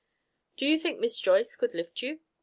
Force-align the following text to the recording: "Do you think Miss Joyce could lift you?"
"Do 0.57 0.65
you 0.65 0.79
think 0.79 0.99
Miss 0.99 1.19
Joyce 1.19 1.55
could 1.55 1.75
lift 1.75 2.01
you?" 2.01 2.21